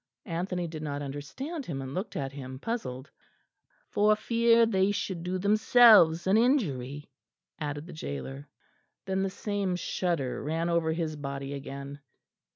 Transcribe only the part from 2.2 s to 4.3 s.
him, puzzled. "For